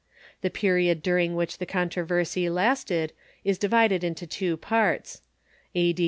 [0.41, 3.13] The period during which the controversy lasted
[3.43, 5.21] is divided into two parts—
[5.75, 5.99] a.d.